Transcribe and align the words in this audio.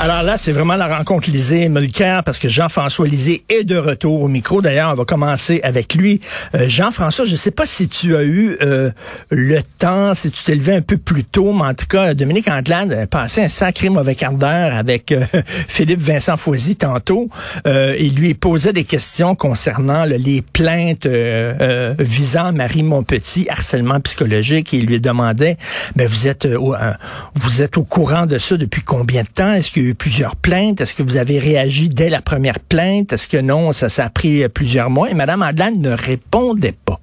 Alors 0.00 0.22
là, 0.22 0.38
c'est 0.38 0.52
vraiment 0.52 0.76
la 0.76 0.96
rencontre 0.96 1.28
Lisée 1.28 1.68
Mulcair 1.68 2.22
parce 2.22 2.38
que 2.38 2.46
Jean-François 2.46 3.08
Lisée 3.08 3.42
est 3.48 3.64
de 3.64 3.76
retour 3.76 4.22
au 4.22 4.28
micro. 4.28 4.62
D'ailleurs, 4.62 4.92
on 4.92 4.94
va 4.94 5.04
commencer 5.04 5.58
avec 5.64 5.96
lui. 5.96 6.20
Euh, 6.54 6.68
Jean-François, 6.68 7.24
je 7.24 7.32
ne 7.32 7.36
sais 7.36 7.50
pas 7.50 7.66
si 7.66 7.88
tu 7.88 8.14
as 8.14 8.22
eu 8.22 8.56
euh, 8.62 8.92
le 9.30 9.58
temps, 9.78 10.14
si 10.14 10.30
tu 10.30 10.44
t'es 10.44 10.54
levé 10.54 10.76
un 10.76 10.82
peu 10.82 10.98
plus 10.98 11.24
tôt, 11.24 11.52
mais 11.52 11.64
en 11.64 11.74
tout 11.74 11.86
cas, 11.88 12.14
Dominique 12.14 12.46
Anglade 12.46 12.92
a 12.92 13.06
passé 13.08 13.42
un 13.42 13.48
sacré 13.48 13.88
mauvais 13.88 14.14
quart 14.14 14.34
d'heure 14.34 14.72
avec 14.72 15.10
euh, 15.10 15.24
Philippe 15.68 16.00
Vincent 16.00 16.36
Foisy 16.36 16.76
tantôt. 16.76 17.28
il 17.66 18.14
lui 18.14 18.34
posait 18.34 18.72
des 18.72 18.84
questions 18.84 19.34
concernant 19.34 20.04
les 20.04 20.42
plaintes 20.42 21.08
visant 21.98 22.52
Marie 22.52 22.84
Montpetit, 22.84 23.48
harcèlement 23.48 23.98
psychologique, 24.00 24.72
il 24.72 24.86
lui 24.86 25.00
demandait, 25.00 25.56
ben 25.96 26.06
vous 26.06 26.28
êtes 26.28 26.46
vous 27.34 27.62
êtes 27.62 27.76
au 27.76 27.84
courant 27.84 28.26
de 28.26 28.38
ça 28.38 28.56
depuis 28.56 28.82
combien 28.82 29.22
de 29.22 29.28
temps? 29.28 29.52
Est-ce 29.52 29.70
que 29.70 29.87
plusieurs 29.94 30.36
plaintes. 30.36 30.80
Est-ce 30.80 30.94
que 30.94 31.02
vous 31.02 31.16
avez 31.16 31.38
réagi 31.38 31.88
dès 31.88 32.08
la 32.08 32.20
première 32.20 32.60
plainte? 32.60 33.12
Est-ce 33.12 33.28
que 33.28 33.36
non, 33.38 33.72
ça, 33.72 33.88
ça 33.88 34.06
a 34.06 34.10
pris 34.10 34.48
plusieurs 34.48 34.90
mois? 34.90 35.10
Et 35.10 35.14
Mme 35.14 35.42
Andelade 35.42 35.78
ne 35.78 35.90
répondait 35.90 36.74
pas. 36.84 37.00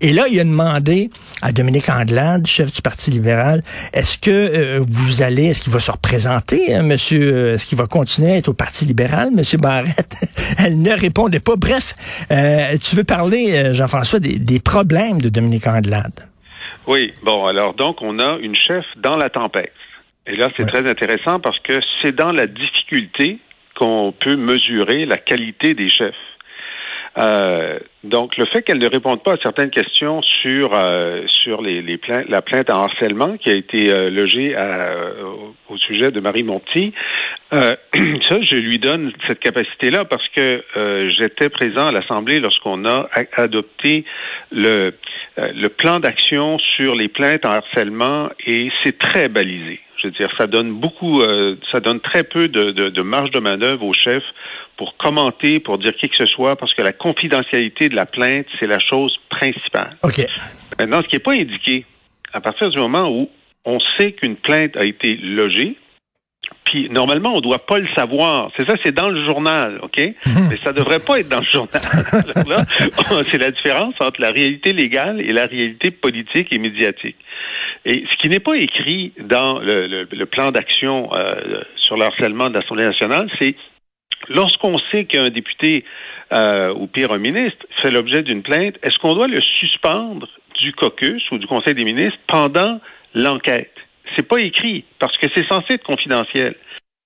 Et 0.00 0.12
là, 0.12 0.24
il 0.30 0.40
a 0.40 0.44
demandé 0.44 1.10
à 1.42 1.52
Dominique 1.52 1.88
Andelade, 1.88 2.46
chef 2.46 2.72
du 2.72 2.82
Parti 2.82 3.10
libéral, 3.10 3.62
est-ce 3.92 4.18
que 4.18 4.30
euh, 4.30 4.80
vous 4.86 5.22
allez, 5.22 5.46
est-ce 5.46 5.62
qu'il 5.62 5.72
va 5.72 5.80
se 5.80 5.90
représenter, 5.90 6.74
hein, 6.74 6.82
monsieur, 6.82 7.34
euh, 7.34 7.54
est-ce 7.54 7.66
qu'il 7.66 7.78
va 7.78 7.86
continuer 7.86 8.32
à 8.32 8.36
être 8.36 8.48
au 8.48 8.54
Parti 8.54 8.84
libéral, 8.84 9.30
monsieur 9.32 9.58
Barrette? 9.58 10.16
Elle 10.58 10.80
ne 10.80 10.92
répondait 10.92 11.40
pas. 11.40 11.56
Bref, 11.56 11.94
euh, 12.30 12.76
tu 12.82 12.96
veux 12.96 13.04
parler, 13.04 13.74
Jean-François, 13.74 14.20
des, 14.20 14.38
des 14.38 14.60
problèmes 14.60 15.20
de 15.20 15.28
Dominique 15.28 15.66
Andelade? 15.66 16.28
Oui, 16.86 17.12
bon, 17.22 17.46
alors 17.46 17.74
donc 17.74 18.02
on 18.02 18.18
a 18.18 18.38
une 18.38 18.56
chef 18.56 18.84
dans 18.96 19.16
la 19.16 19.30
tempête. 19.30 19.72
Et 20.26 20.36
là, 20.36 20.48
c'est 20.56 20.66
très 20.66 20.88
intéressant 20.88 21.40
parce 21.40 21.58
que 21.60 21.74
c'est 22.00 22.14
dans 22.14 22.32
la 22.32 22.46
difficulté 22.46 23.38
qu'on 23.76 24.12
peut 24.12 24.36
mesurer 24.36 25.06
la 25.06 25.18
qualité 25.18 25.74
des 25.74 25.88
chefs. 25.88 26.14
Euh, 27.18 27.78
donc, 28.04 28.36
le 28.38 28.46
fait 28.46 28.62
qu'elle 28.62 28.78
ne 28.78 28.88
réponde 28.88 29.22
pas 29.22 29.34
à 29.34 29.36
certaines 29.36 29.70
questions 29.70 30.22
sur 30.22 30.70
euh, 30.72 31.22
sur 31.28 31.60
les, 31.60 31.82
les 31.82 31.98
plaintes, 31.98 32.28
la 32.28 32.40
plainte 32.40 32.70
en 32.70 32.84
harcèlement 32.84 33.36
qui 33.36 33.50
a 33.50 33.54
été 33.54 33.90
euh, 33.90 34.08
logée 34.08 34.56
à, 34.56 34.94
au, 35.68 35.76
sujet 35.76 36.10
de 36.10 36.20
Marie 36.20 36.42
Monti, 36.42 36.94
euh, 37.52 37.76
ça, 38.28 38.40
je 38.42 38.56
lui 38.56 38.78
donne 38.78 39.12
cette 39.26 39.40
capacité-là 39.40 40.06
parce 40.06 40.26
que 40.30 40.64
j'étais 41.16 41.50
présent 41.50 41.88
à 41.88 41.92
l'Assemblée 41.92 42.40
lorsqu'on 42.40 42.86
a 42.86 43.08
adopté 43.36 44.04
le 44.50 44.92
le 45.36 45.68
plan 45.68 45.98
d'action 45.98 46.58
sur 46.58 46.94
les 46.94 47.08
plaintes 47.08 47.46
en 47.46 47.52
harcèlement 47.52 48.28
et 48.46 48.70
c'est 48.82 48.98
très 48.98 49.28
balisé. 49.28 49.80
Je 50.02 50.08
veux 50.08 50.12
dire, 50.14 50.30
ça 50.36 50.48
donne 50.48 50.72
beaucoup, 50.72 51.20
euh, 51.20 51.54
ça 51.70 51.78
donne 51.78 52.00
très 52.00 52.24
peu 52.24 52.48
de, 52.48 52.72
de, 52.72 52.88
de 52.88 53.02
marge 53.02 53.30
de 53.30 53.38
manœuvre 53.38 53.84
au 53.86 53.92
chef 53.92 54.22
pour 54.82 54.96
commenter, 54.96 55.60
pour 55.60 55.78
dire 55.78 55.94
qui 55.94 56.08
que 56.08 56.16
ce 56.16 56.26
soit, 56.26 56.56
parce 56.56 56.74
que 56.74 56.82
la 56.82 56.92
confidentialité 56.92 57.88
de 57.88 57.94
la 57.94 58.04
plainte, 58.04 58.46
c'est 58.58 58.66
la 58.66 58.80
chose 58.80 59.16
principale. 59.30 59.96
OK. 60.02 60.26
Maintenant, 60.76 61.02
ce 61.02 61.06
qui 61.06 61.14
n'est 61.14 61.20
pas 61.20 61.34
indiqué, 61.34 61.86
à 62.32 62.40
partir 62.40 62.68
du 62.68 62.78
moment 62.78 63.08
où 63.08 63.30
on 63.64 63.78
sait 63.96 64.10
qu'une 64.10 64.34
plainte 64.34 64.76
a 64.76 64.84
été 64.84 65.14
logée, 65.22 65.76
puis 66.64 66.88
normalement, 66.90 67.30
on 67.32 67.36
ne 67.36 67.42
doit 67.42 67.64
pas 67.64 67.78
le 67.78 67.86
savoir. 67.94 68.50
C'est 68.56 68.66
ça, 68.68 68.74
c'est 68.84 68.92
dans 68.92 69.08
le 69.08 69.24
journal, 69.24 69.78
OK? 69.84 69.98
Mhm. 69.98 70.48
Mais 70.50 70.58
ça 70.64 70.72
devrait 70.72 70.98
pas 70.98 71.20
être 71.20 71.28
dans 71.28 71.38
le 71.38 71.44
journal. 71.44 71.80
c'est 73.30 73.38
la 73.38 73.52
différence 73.52 73.94
entre 74.00 74.20
la 74.20 74.32
réalité 74.32 74.72
légale 74.72 75.20
et 75.20 75.32
la 75.32 75.46
réalité 75.46 75.92
politique 75.92 76.52
et 76.52 76.58
médiatique. 76.58 77.18
Et 77.84 78.04
ce 78.10 78.16
qui 78.16 78.28
n'est 78.28 78.40
pas 78.40 78.56
écrit 78.56 79.12
dans 79.20 79.60
le, 79.60 80.24
plan 80.24 80.50
d'action 80.50 81.08
euh, 81.14 81.62
sur 81.76 81.96
le 81.96 82.04
harcèlement 82.04 82.48
de 82.48 82.54
l'Assemblée 82.54 82.86
nationale, 82.86 83.30
c'est 83.40 83.54
lorsqu'on 84.28 84.78
sait 84.90 85.04
qu'un 85.04 85.30
député 85.30 85.84
euh, 86.32 86.72
ou 86.74 86.86
pire 86.86 87.12
un 87.12 87.18
ministre 87.18 87.66
fait 87.82 87.90
l'objet 87.90 88.22
d'une 88.22 88.42
plainte, 88.42 88.76
est-ce 88.82 88.98
qu'on 88.98 89.14
doit 89.14 89.28
le 89.28 89.40
suspendre 89.40 90.28
du 90.60 90.72
caucus 90.72 91.22
ou 91.30 91.38
du 91.38 91.46
Conseil 91.46 91.74
des 91.74 91.84
ministres 91.84 92.18
pendant 92.26 92.80
l'enquête? 93.14 93.74
C'est 94.16 94.26
pas 94.26 94.40
écrit 94.40 94.84
parce 94.98 95.16
que 95.18 95.26
c'est 95.34 95.46
censé 95.48 95.74
être 95.74 95.84
confidentiel. 95.84 96.54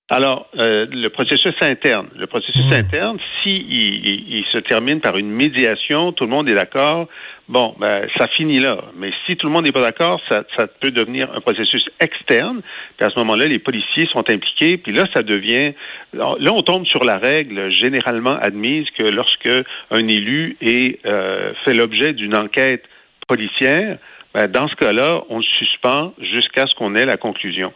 Alors, 0.09 0.47
euh, 0.57 0.85
le 0.89 1.09
processus 1.09 1.53
interne, 1.59 2.07
le 2.15 2.27
processus 2.27 2.69
mmh. 2.69 2.73
interne, 2.73 3.17
s'il 3.43 3.73
il, 3.73 4.45
se 4.53 4.57
termine 4.57 5.01
par 5.01 5.17
une 5.17 5.29
médiation, 5.29 6.13
tout 6.13 6.23
le 6.23 6.29
monde 6.29 6.49
est 6.49 6.53
d'accord, 6.53 7.09
bon, 7.49 7.75
ben, 7.77 8.07
ça 8.17 8.27
finit 8.27 8.61
là. 8.61 8.85
Mais 8.95 9.11
si 9.25 9.35
tout 9.35 9.47
le 9.47 9.53
monde 9.53 9.65
n'est 9.65 9.73
pas 9.73 9.81
d'accord, 9.81 10.21
ça, 10.29 10.45
ça, 10.55 10.67
peut 10.67 10.91
devenir 10.91 11.29
un 11.35 11.41
processus 11.41 11.83
externe. 11.99 12.61
Puis 12.95 13.05
à 13.05 13.09
ce 13.09 13.19
moment-là, 13.19 13.47
les 13.47 13.59
policiers 13.59 14.07
sont 14.13 14.23
impliqués. 14.29 14.77
Puis 14.77 14.93
là, 14.93 15.07
ça 15.13 15.23
devient, 15.23 15.73
là, 16.13 16.53
on 16.53 16.61
tombe 16.61 16.85
sur 16.85 17.03
la 17.03 17.17
règle 17.17 17.69
généralement 17.69 18.37
admise 18.39 18.87
que 18.97 19.03
lorsque 19.03 19.51
un 19.91 20.07
élu 20.07 20.55
est 20.61 21.05
euh, 21.05 21.51
fait 21.65 21.73
l'objet 21.73 22.13
d'une 22.13 22.33
enquête 22.33 22.85
policière, 23.27 23.97
ben, 24.33 24.47
dans 24.47 24.67
ce 24.67 24.75
cas-là, 24.75 25.23
on 25.29 25.37
le 25.37 25.43
suspend 25.43 26.13
jusqu'à 26.19 26.67
ce 26.67 26.75
qu'on 26.75 26.95
ait 26.95 27.05
la 27.05 27.17
conclusion. 27.17 27.73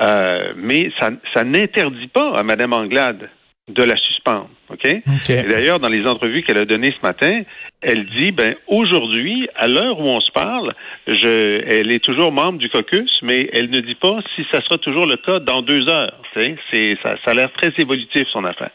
Euh, 0.00 0.52
mais 0.56 0.90
ça, 0.98 1.10
ça 1.34 1.44
n'interdit 1.44 2.08
pas 2.08 2.34
à 2.36 2.42
Mme 2.42 2.72
Anglade 2.72 3.28
de 3.68 3.82
la 3.82 3.96
suspendre. 3.96 4.48
OK? 4.70 4.86
D'ailleurs, 5.28 5.78
dans 5.78 5.88
les 5.88 6.06
entrevues 6.06 6.42
qu'elle 6.42 6.58
a 6.58 6.64
données 6.64 6.94
ce 6.98 7.06
matin, 7.06 7.42
elle 7.82 8.06
dit, 8.06 8.32
ben, 8.32 8.54
aujourd'hui, 8.66 9.48
à 9.54 9.68
l'heure 9.68 10.00
où 10.00 10.04
on 10.04 10.20
se 10.20 10.30
parle, 10.32 10.74
je, 11.06 11.62
elle 11.66 11.92
est 11.92 12.02
toujours 12.02 12.32
membre 12.32 12.58
du 12.58 12.68
caucus, 12.70 13.10
mais 13.22 13.48
elle 13.52 13.70
ne 13.70 13.80
dit 13.80 13.94
pas 13.94 14.18
si 14.34 14.46
ça 14.50 14.62
sera 14.62 14.78
toujours 14.78 15.06
le 15.06 15.16
cas 15.16 15.40
dans 15.40 15.62
deux 15.62 15.88
heures. 15.88 16.20
C'est, 16.34 16.56
ça, 17.02 17.16
ça 17.24 17.30
a 17.32 17.34
l'air 17.34 17.52
très 17.52 17.72
évolutif, 17.78 18.26
son 18.32 18.44
affaire. 18.44 18.70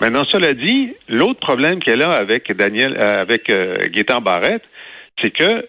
Maintenant, 0.00 0.24
cela 0.24 0.54
dit, 0.54 0.94
l'autre 1.08 1.40
problème 1.40 1.80
qu'elle 1.80 2.02
a 2.02 2.12
avec 2.12 2.50
Daniel, 2.52 2.96
euh, 3.00 3.22
avec 3.22 3.50
euh, 3.50 3.76
Barrette, 4.20 4.64
c'est 5.20 5.30
que 5.30 5.66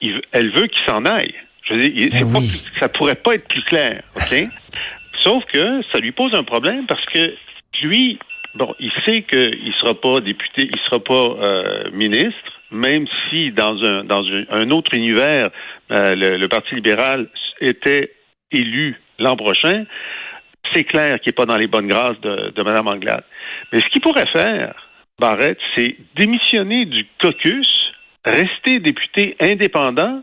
elle 0.00 0.50
veut 0.52 0.66
qu'il 0.66 0.84
s'en 0.86 1.04
aille. 1.04 1.34
Je 1.64 1.74
veux 1.74 1.80
dire, 1.80 2.10
eh 2.12 2.78
ça 2.78 2.88
pourrait 2.88 3.14
pas 3.14 3.34
être 3.34 3.48
plus 3.48 3.62
clair, 3.62 4.02
OK? 4.16 4.36
Sauf 5.20 5.44
que 5.46 5.78
ça 5.92 5.98
lui 5.98 6.12
pose 6.12 6.34
un 6.34 6.44
problème 6.44 6.86
parce 6.86 7.04
que 7.06 7.34
lui, 7.82 8.18
bon, 8.54 8.74
il 8.78 8.92
sait 9.06 9.22
qu'il 9.22 9.72
sera 9.78 9.94
pas 9.94 10.20
député, 10.20 10.68
il 10.70 10.78
sera 10.80 11.02
pas 11.02 11.14
euh, 11.14 11.90
ministre, 11.92 12.60
même 12.70 13.06
si 13.28 13.50
dans 13.52 13.82
un 13.82 14.04
dans 14.04 14.24
un, 14.50 14.70
autre 14.70 14.94
univers, 14.94 15.50
euh, 15.90 16.14
le, 16.14 16.46
Parti 16.48 16.74
libéral 16.74 17.28
était 17.60 18.12
élu 18.52 19.00
l'an 19.18 19.36
prochain. 19.36 19.84
C'est 20.72 20.84
clair 20.84 21.20
qu'il 21.20 21.30
n'est 21.30 21.34
pas 21.34 21.46
dans 21.46 21.56
les 21.56 21.66
bonnes 21.66 21.88
grâces 21.88 22.20
de, 22.20 22.50
de 22.50 22.62
Mme 22.62 22.88
Anglade. 22.88 23.24
Mais 23.72 23.80
ce 23.80 23.86
qu'il 23.90 24.00
pourrait 24.00 24.26
faire, 24.32 24.74
Barrette, 25.18 25.58
c'est 25.74 25.96
démissionner 26.16 26.86
du 26.86 27.06
caucus 27.20 27.83
rester 28.24 28.78
député 28.78 29.36
indépendant, 29.40 30.22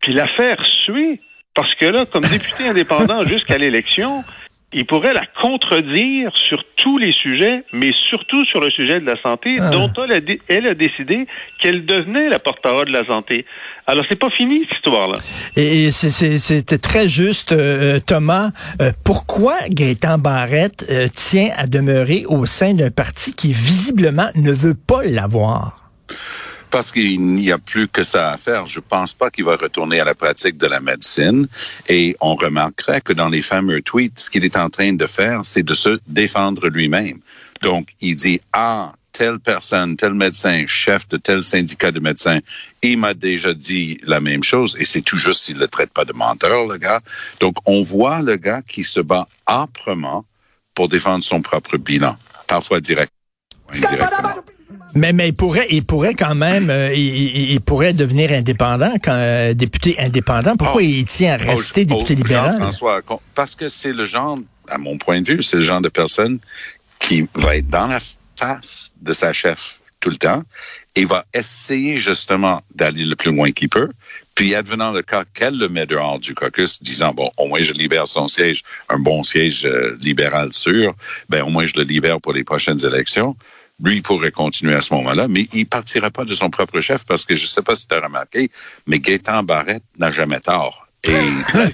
puis 0.00 0.12
la 0.12 0.26
faire 0.36 0.64
suer. 0.84 1.20
Parce 1.54 1.74
que 1.76 1.86
là, 1.86 2.04
comme 2.06 2.24
député 2.24 2.64
indépendant 2.68 3.24
jusqu'à 3.24 3.58
l'élection, 3.58 4.24
il 4.72 4.84
pourrait 4.84 5.14
la 5.14 5.24
contredire 5.40 6.30
sur 6.36 6.62
tous 6.76 6.98
les 6.98 7.12
sujets, 7.12 7.64
mais 7.72 7.92
surtout 8.10 8.44
sur 8.44 8.60
le 8.60 8.70
sujet 8.70 9.00
de 9.00 9.06
la 9.06 9.20
santé, 9.22 9.56
ah. 9.60 9.70
dont 9.70 9.90
elle 10.04 10.12
a, 10.12 10.20
elle 10.48 10.66
a 10.66 10.74
décidé 10.74 11.26
qu'elle 11.62 11.86
devenait 11.86 12.28
la 12.28 12.38
porte-parole 12.38 12.86
de 12.86 12.92
la 12.92 13.06
santé. 13.06 13.46
Alors, 13.86 14.04
c'est 14.08 14.18
pas 14.18 14.30
fini, 14.30 14.66
cette 14.68 14.78
histoire-là. 14.78 15.14
Et 15.56 15.92
c'était 15.92 16.78
très 16.78 17.08
juste, 17.08 17.52
euh, 17.52 18.00
Thomas. 18.04 18.50
Euh, 18.80 18.90
pourquoi 19.04 19.54
Gaëtan 19.70 20.18
Barrette 20.18 20.84
euh, 20.90 21.06
tient 21.14 21.50
à 21.56 21.66
demeurer 21.66 22.24
au 22.26 22.44
sein 22.44 22.74
d'un 22.74 22.90
parti 22.90 23.34
qui, 23.34 23.52
visiblement, 23.52 24.28
ne 24.34 24.50
veut 24.50 24.74
pas 24.74 25.04
l'avoir? 25.04 25.90
Parce 26.70 26.92
qu'il 26.92 27.20
n'y 27.20 27.50
a 27.50 27.58
plus 27.58 27.88
que 27.88 28.02
ça 28.02 28.32
à 28.32 28.36
faire. 28.36 28.66
Je 28.66 28.80
pense 28.80 29.14
pas 29.14 29.30
qu'il 29.30 29.44
va 29.44 29.56
retourner 29.56 30.00
à 30.00 30.04
la 30.04 30.14
pratique 30.14 30.56
de 30.56 30.66
la 30.66 30.80
médecine. 30.80 31.48
Et 31.88 32.16
on 32.20 32.34
remarquerait 32.34 33.00
que 33.00 33.12
dans 33.12 33.28
les 33.28 33.42
fameux 33.42 33.82
tweets, 33.82 34.18
ce 34.20 34.30
qu'il 34.30 34.44
est 34.44 34.56
en 34.56 34.70
train 34.70 34.92
de 34.92 35.06
faire, 35.06 35.44
c'est 35.44 35.62
de 35.62 35.74
se 35.74 35.98
défendre 36.06 36.68
lui-même. 36.68 37.20
Donc, 37.62 37.88
il 38.00 38.16
dit, 38.16 38.40
ah, 38.52 38.92
telle 39.12 39.38
personne, 39.38 39.96
tel 39.96 40.12
médecin, 40.12 40.64
chef 40.66 41.08
de 41.08 41.16
tel 41.16 41.42
syndicat 41.42 41.90
de 41.90 42.00
médecins, 42.00 42.40
il 42.82 42.98
m'a 42.98 43.14
déjà 43.14 43.54
dit 43.54 43.98
la 44.02 44.20
même 44.20 44.44
chose, 44.44 44.76
et 44.78 44.84
c'est 44.84 45.00
tout 45.00 45.16
juste 45.16 45.44
s'il 45.44 45.56
le 45.56 45.68
traite 45.68 45.92
pas 45.92 46.04
de 46.04 46.12
menteur, 46.12 46.66
le 46.66 46.76
gars. 46.76 47.00
Donc, 47.40 47.56
on 47.64 47.80
voit 47.80 48.20
le 48.20 48.36
gars 48.36 48.60
qui 48.66 48.84
se 48.84 49.00
bat 49.00 49.26
âprement 49.46 50.24
pour 50.74 50.88
défendre 50.88 51.24
son 51.24 51.40
propre 51.40 51.78
bilan, 51.78 52.16
parfois 52.46 52.80
direct. 52.80 53.10
Mais, 54.94 55.12
mais 55.12 55.28
il 55.28 55.34
pourrait, 55.34 55.66
il 55.70 55.84
pourrait 55.84 56.14
quand 56.14 56.34
même, 56.34 56.70
euh, 56.70 56.94
il, 56.94 57.60
pourrait 57.60 57.92
devenir 57.92 58.32
indépendant, 58.32 58.94
quand, 59.02 59.12
euh, 59.12 59.52
député 59.52 59.96
indépendant. 59.98 60.56
Pourquoi 60.56 60.80
oh. 60.80 60.86
il 60.86 61.04
tient 61.04 61.34
à 61.34 61.38
oh, 61.42 61.50
rester 61.50 61.86
oh, 61.90 61.94
député 61.94 62.14
libéral? 62.14 62.56
François, 62.58 63.02
parce 63.34 63.54
que 63.54 63.68
c'est 63.68 63.92
le 63.92 64.04
genre 64.04 64.38
à 64.68 64.78
mon 64.78 64.96
point 64.96 65.20
de 65.20 65.32
vue, 65.32 65.42
c'est 65.42 65.58
le 65.58 65.64
genre 65.64 65.80
de 65.80 65.88
personne 65.88 66.38
qui 66.98 67.28
va 67.34 67.56
être 67.56 67.68
dans 67.68 67.86
la 67.86 68.00
face 68.36 68.92
de 69.00 69.12
sa 69.12 69.32
chef 69.32 69.80
tout 70.00 70.10
le 70.10 70.16
temps 70.16 70.42
et 70.94 71.04
va 71.04 71.24
essayer 71.34 71.98
justement 71.98 72.62
d'aller 72.74 73.04
le 73.04 73.16
plus 73.16 73.32
loin 73.32 73.52
qu'il 73.52 73.68
peut. 73.68 73.90
Puis, 74.34 74.54
advenant 74.54 74.92
le 74.92 75.02
cas 75.02 75.24
qu'elle 75.34 75.58
le 75.58 75.68
met 75.68 75.86
dehors 75.86 76.18
du 76.18 76.34
caucus, 76.34 76.82
disant, 76.82 77.12
bon, 77.12 77.30
au 77.38 77.46
moins 77.46 77.60
je 77.60 77.72
libère 77.72 78.06
son 78.08 78.28
siège, 78.28 78.62
un 78.88 78.98
bon 78.98 79.22
siège 79.22 79.64
euh, 79.66 79.96
libéral 80.00 80.52
sûr, 80.52 80.94
ben 81.28 81.42
au 81.42 81.48
moins 81.48 81.66
je 81.66 81.74
le 81.76 81.82
libère 81.82 82.20
pour 82.20 82.32
les 82.32 82.44
prochaines 82.44 82.84
élections. 82.84 83.36
Lui 83.82 84.00
pourrait 84.00 84.30
continuer 84.30 84.74
à 84.74 84.80
ce 84.80 84.94
moment-là, 84.94 85.28
mais 85.28 85.46
il 85.52 85.66
partira 85.66 86.10
pas 86.10 86.24
de 86.24 86.34
son 86.34 86.48
propre 86.48 86.80
chef 86.80 87.04
parce 87.06 87.24
que 87.24 87.36
je 87.36 87.46
sais 87.46 87.62
pas 87.62 87.76
si 87.76 87.86
tu 87.86 87.94
as 87.94 88.00
remarqué, 88.00 88.50
mais 88.86 88.98
Gaétan 88.98 89.42
Barrette 89.42 89.84
n'a 89.98 90.10
jamais 90.10 90.40
tort. 90.40 90.86
Et 91.04 91.10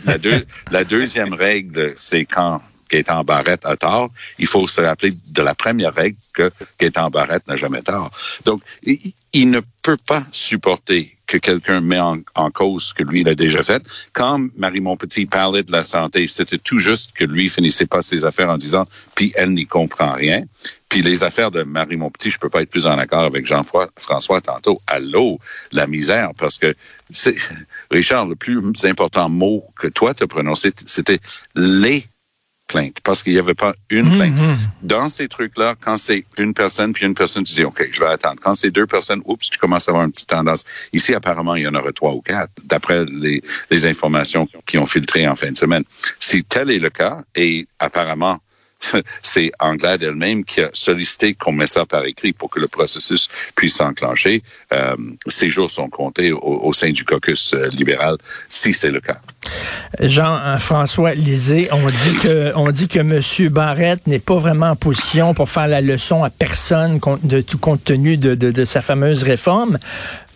la, 0.05 0.19
deux, 0.19 0.45
la 0.71 0.85
deuxième 0.85 1.33
règle, 1.33 1.93
c'est 1.97 2.25
quand 2.25 2.61
Gaétan 2.93 3.25
Barrette 3.25 3.65
a 3.65 3.77
tort, 3.77 4.11
il 4.39 4.47
faut 4.47 4.69
se 4.69 4.81
rappeler 4.81 5.11
de 5.33 5.43
la 5.43 5.55
première 5.55 5.95
règle 5.95 6.19
que 6.35 6.51
Gaétan 6.79 7.09
Barrette 7.09 7.49
n'a 7.49 7.57
jamais 7.57 7.83
tort. 7.83 8.11
Donc, 8.45 8.63
il, 8.83 9.51
ne 9.51 9.61
peut 9.81 9.97
pas 9.97 10.25
supporter 10.33 11.17
que 11.27 11.39
quelqu'un 11.39 11.81
met 11.81 11.99
en, 11.99 12.19
en, 12.35 12.51
cause 12.51 12.89
ce 12.89 12.95
que 12.95 13.03
lui 13.03 13.23
il 13.23 13.29
a 13.29 13.35
déjà 13.35 13.63
fait. 13.63 13.83
Quand 14.13 14.47
Marie 14.59 14.81
Montpetit 14.81 15.25
parlait 15.25 15.63
de 15.63 15.73
la 15.73 15.83
santé, 15.83 16.27
c'était 16.27 16.59
tout 16.59 16.79
juste 16.79 17.13
que 17.15 17.25
lui 17.25 17.49
finissait 17.49 17.87
pas 17.87 18.03
ses 18.03 18.27
affaires 18.27 18.51
en 18.51 18.59
disant, 18.59 18.87
puis 19.15 19.33
elle 19.37 19.53
n'y 19.55 19.67
comprend 19.67 20.13
rien. 20.13 20.43
Puis 20.93 21.01
les 21.01 21.25
affaires 21.25 21.51
de 21.51 21.63
Marie 21.63 21.97
Montpetit, 21.97 22.31
je 22.31 22.39
peux 22.39 22.51
pas 22.51 22.61
être 22.61 22.69
plus 22.69 22.85
en 22.87 22.99
accord 22.99 23.23
avec 23.23 23.47
Jean-François 23.47 24.43
tantôt. 24.43 24.77
Allô, 24.87 25.39
la 25.73 25.87
misère, 25.87 26.33
parce 26.37 26.59
que 26.59 26.75
c'est 27.09 27.35
Richard, 27.91 28.27
le 28.27 28.37
plus 28.37 28.61
important 28.85 29.31
mot 29.31 29.65
que 29.75 29.87
toi 29.87 30.13
tu 30.13 30.25
as 30.25 30.27
prononcé, 30.27 30.71
c'était 30.85 31.19
les 31.55 32.05
plainte 32.69 32.99
parce 33.05 33.23
qu'il 33.23 33.33
n'y 33.33 33.39
avait 33.39 33.55
pas 33.55 33.73
une 33.89 34.05
Mhm. 34.05 34.17
plainte. 34.17 34.35
Dans 34.83 35.09
ces 35.09 35.29
trucs-là, 35.29 35.77
quand 35.81 35.97
c'est 35.97 36.27
une 36.37 36.53
personne 36.53 36.93
puis 36.93 37.07
une 37.07 37.15
personne, 37.15 37.45
tu 37.45 37.55
dis, 37.55 37.65
OK, 37.65 37.89
je 37.91 37.99
vais 37.99 38.09
attendre. 38.09 38.37
Quand 38.43 38.55
c'est 38.55 38.71
deux 38.71 38.87
personnes, 38.87 39.23
oups, 39.25 39.49
tu 39.49 39.59
commences 39.59 39.89
à 39.89 39.93
avoir 39.93 40.05
une 40.05 40.13
petite 40.13 40.29
tendance. 40.29 40.67
Ici, 40.93 41.15
apparemment, 41.15 41.55
il 41.55 41.63
y 41.63 41.69
en 41.69 41.75
aurait 41.75 41.93
trois 41.95 42.13
ou 42.13 42.21
quatre, 42.21 42.53
d'après 42.65 43.07
les, 43.07 43.43
les 43.71 43.87
informations 43.87 44.47
qui 44.67 44.77
ont 44.77 44.85
filtré 44.87 45.27
en 45.27 45.37
fin 45.37 45.51
de 45.51 45.57
semaine. 45.57 45.85
Si 46.21 46.45
tel 46.45 46.71
est 46.71 46.79
le 46.79 46.91
cas, 46.91 47.23
et 47.35 47.67
apparemment, 47.79 48.39
c'est 49.23 49.53
Anglade 49.59 50.03
elle-même 50.03 50.45
qui 50.45 50.61
a 50.61 50.71
sollicité 50.73 51.35
qu'on 51.35 51.53
mette 51.53 51.69
ça 51.69 51.87
par 51.87 52.05
écrit 52.05 52.33
pour 52.33 52.51
que 52.51 52.61
le 52.61 52.69
processus 52.69 53.29
puisse 53.55 53.77
s'enclencher. 53.77 54.43
Euh, 54.73 54.97
ces 55.27 55.51
jours 55.51 55.71
sont 55.71 55.89
comptés 55.89 56.33
au, 56.33 56.39
au 56.41 56.73
sein 56.73 56.91
du 56.91 57.05
caucus 57.05 57.55
euh, 57.55 57.69
libéral, 57.69 58.17
si 58.49 58.75
c'est 58.75 58.91
le 58.91 59.01
cas. 59.01 59.21
Jean-François 60.01 61.15
Lisée, 61.15 61.69
on 61.73 61.87
dit 61.87 62.17
que 62.23 62.53
on 62.55 62.71
dit 62.71 62.89
que 62.89 63.01
M. 63.01 63.21
Barrette 63.51 64.07
n'est 64.07 64.19
pas 64.19 64.37
vraiment 64.37 64.71
en 64.71 64.77
position 64.77 65.35
pour 65.35 65.49
faire 65.49 65.69
la 65.69 65.81
leçon 65.81 66.25
à 66.25 66.31
personne 66.31 67.01
compte, 67.01 67.25
de 67.27 67.41
tout 67.41 67.59
compte 67.59 67.85
tenu 67.85 68.17
de, 68.17 68.35
de, 68.35 68.51
de, 68.51 68.65
sa 68.65 68.81
fameuse 68.81 69.23
réforme. 69.23 69.79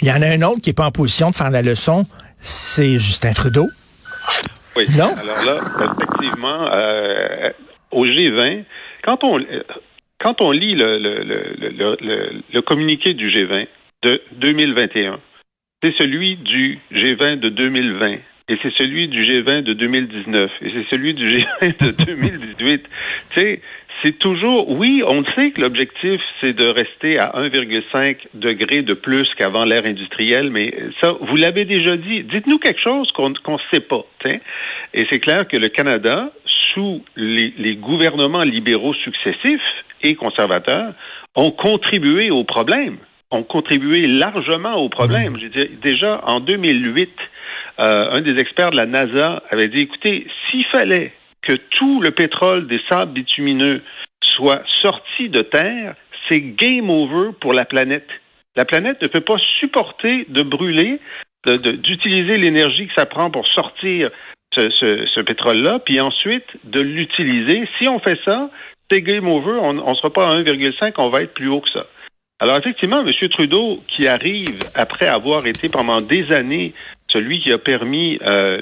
Il 0.00 0.08
y 0.08 0.12
en 0.12 0.22
a 0.22 0.26
un 0.26 0.42
autre 0.42 0.60
qui 0.60 0.70
n'est 0.70 0.74
pas 0.74 0.84
en 0.84 0.92
position 0.92 1.30
de 1.30 1.34
faire 1.34 1.50
la 1.50 1.62
leçon, 1.62 2.06
c'est 2.40 2.98
Justin 2.98 3.32
Trudeau. 3.32 3.68
Oui. 4.76 4.84
Non? 4.98 5.14
Alors 5.16 5.44
là, 5.46 5.94
effectivement, 5.96 6.66
euh, 6.74 7.50
au 7.96 8.06
G20, 8.06 8.64
quand 9.02 9.24
on 9.24 9.38
quand 10.18 10.40
on 10.40 10.50
lit 10.50 10.74
le, 10.74 10.98
le, 10.98 11.22
le, 11.24 12.42
le, 12.52 12.62
communiqué 12.62 13.12
du 13.14 13.30
G20 13.30 13.66
de 14.02 14.22
2021, 14.32 15.20
c'est 15.82 15.94
celui 15.96 16.36
du 16.36 16.78
G20 16.92 17.40
de 17.40 17.48
2020 17.50 18.12
et 18.48 18.56
c'est 18.62 18.72
celui 18.76 19.08
du 19.08 19.22
G20 19.22 19.62
de 19.62 19.72
2019 19.72 20.50
et 20.62 20.70
c'est 20.70 20.86
celui 20.90 21.14
du 21.14 21.28
G20 21.28 21.86
de 21.86 22.04
2018. 22.04 22.82
tu 23.30 23.40
sais, 23.40 23.60
c'est 24.02 24.18
toujours, 24.18 24.70
oui, 24.70 25.02
on 25.06 25.24
sait 25.34 25.50
que 25.52 25.60
l'objectif, 25.60 26.20
c'est 26.40 26.52
de 26.52 26.66
rester 26.66 27.18
à 27.18 27.32
1,5 27.36 28.16
degré 28.34 28.82
de 28.82 28.94
plus 28.94 29.26
qu'avant 29.36 29.64
l'ère 29.64 29.86
industrielle, 29.86 30.50
mais 30.50 30.72
ça, 31.00 31.12
vous 31.20 31.36
l'avez 31.36 31.64
déjà 31.64 31.96
dit. 31.96 32.22
Dites-nous 32.24 32.58
quelque 32.58 32.80
chose 32.80 33.10
qu'on 33.12 33.30
ne 33.30 33.58
sait 33.72 33.80
pas. 33.80 34.04
T'sais. 34.20 34.40
Et 34.92 35.06
c'est 35.10 35.18
clair 35.18 35.48
que 35.48 35.56
le 35.56 35.68
Canada, 35.68 36.30
sous 36.72 37.02
les, 37.16 37.54
les 37.58 37.76
gouvernements 37.76 38.42
libéraux 38.42 38.94
successifs 38.94 39.60
et 40.02 40.14
conservateurs, 40.14 40.94
ont 41.34 41.50
contribué 41.50 42.30
au 42.30 42.44
problème, 42.44 42.98
ont 43.30 43.42
contribué 43.42 44.06
largement 44.06 44.74
au 44.74 44.88
problème. 44.88 45.38
Je 45.40 45.46
dis, 45.46 45.76
déjà, 45.76 46.20
en 46.26 46.40
2008, 46.40 47.10
euh, 47.78 48.10
un 48.12 48.20
des 48.20 48.40
experts 48.40 48.70
de 48.70 48.76
la 48.76 48.86
NASA 48.86 49.42
avait 49.50 49.68
dit, 49.68 49.80
écoutez, 49.80 50.26
s'il 50.50 50.64
fallait 50.66 51.12
que 51.42 51.52
tout 51.52 52.00
le 52.00 52.10
pétrole 52.10 52.66
des 52.66 52.80
sables 52.88 53.12
bitumineux 53.12 53.82
soit 54.22 54.62
sorti 54.82 55.28
de 55.28 55.42
terre, 55.42 55.94
c'est 56.28 56.40
game 56.40 56.90
over 56.90 57.30
pour 57.40 57.52
la 57.52 57.64
planète. 57.64 58.08
La 58.56 58.64
planète 58.64 59.00
ne 59.02 59.08
peut 59.08 59.20
pas 59.20 59.36
supporter 59.60 60.24
de 60.28 60.42
brûler, 60.42 60.98
d'utiliser 61.44 62.36
l'énergie 62.36 62.88
que 62.88 62.94
ça 62.94 63.06
prend 63.06 63.30
pour 63.30 63.46
sortir 63.46 64.10
ce, 64.54 64.70
ce, 64.70 65.06
ce 65.14 65.20
pétrole-là, 65.20 65.80
puis 65.84 66.00
ensuite 66.00 66.46
de 66.64 66.80
l'utiliser. 66.80 67.68
Si 67.78 67.88
on 67.88 67.98
fait 67.98 68.18
ça, 68.24 68.50
c'est 68.90 69.02
game 69.02 69.28
over, 69.28 69.58
on 69.60 69.74
ne 69.74 69.94
sera 69.94 70.10
pas 70.10 70.28
à 70.28 70.36
1,5, 70.36 70.94
on 70.98 71.08
va 71.08 71.22
être 71.22 71.34
plus 71.34 71.48
haut 71.48 71.60
que 71.60 71.70
ça. 71.70 71.86
Alors 72.38 72.58
effectivement, 72.58 73.00
M. 73.00 73.28
Trudeau, 73.30 73.80
qui 73.88 74.06
arrive 74.06 74.60
après 74.74 75.06
avoir 75.06 75.46
été 75.46 75.68
pendant 75.68 76.00
des 76.00 76.32
années 76.32 76.74
celui 77.08 77.40
qui 77.40 77.52
a 77.52 77.58
permis 77.58 78.18
euh, 78.22 78.60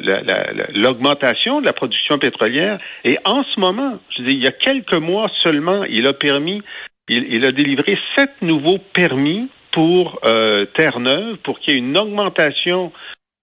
l'augmentation 0.74 1.60
de 1.60 1.66
la 1.66 1.72
production 1.72 2.18
pétrolière. 2.18 2.78
Et 3.04 3.18
en 3.24 3.42
ce 3.42 3.58
moment, 3.58 3.98
je 4.16 4.22
dis, 4.22 4.34
il 4.34 4.44
y 4.44 4.46
a 4.46 4.52
quelques 4.52 4.94
mois 4.94 5.28
seulement, 5.42 5.84
il 5.84 6.06
a 6.06 6.12
permis, 6.12 6.62
il, 7.08 7.26
il 7.30 7.44
a 7.44 7.52
délivré 7.52 7.98
sept 8.14 8.30
nouveaux 8.42 8.78
permis 8.78 9.48
pour 9.72 10.20
euh, 10.24 10.66
Terre-Neuve 10.76 11.38
pour 11.38 11.58
qu'il 11.58 11.74
y 11.74 11.76
ait 11.76 11.80
une 11.80 11.98
augmentation 11.98 12.92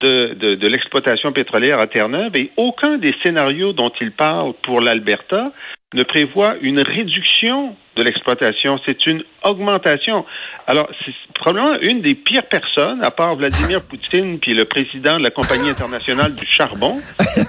de, 0.02 0.34
de, 0.34 0.56
de 0.56 0.68
l'exploitation 0.68 1.32
pétrolière 1.32 1.80
à 1.80 1.88
Terre-Neuve 1.88 2.36
et 2.36 2.52
aucun 2.58 2.98
des 2.98 3.14
scénarios 3.24 3.74
dont 3.74 3.92
il 4.02 4.12
parle 4.12 4.54
pour 4.64 4.82
l'Alberta 4.82 5.52
ne 5.94 6.04
prévoit 6.04 6.56
une 6.62 6.80
réduction 6.80 7.76
de 7.98 8.04
l'exploitation, 8.04 8.80
c'est 8.86 9.06
une 9.06 9.24
augmentation. 9.44 10.26
Alors, 10.66 10.90
c'est 11.04 11.14
probablement 11.34 11.78
une 11.82 12.02
des 12.02 12.16
pires 12.16 12.48
personnes, 12.48 13.04
à 13.04 13.12
part 13.12 13.36
Vladimir 13.36 13.82
Poutine 13.90 14.40
puis 14.40 14.54
le 14.54 14.64
président 14.66 15.18
de 15.18 15.24
la 15.24 15.32
Compagnie 15.32 15.70
internationale 15.70 16.34
du 16.34 16.46
charbon, 16.46 16.98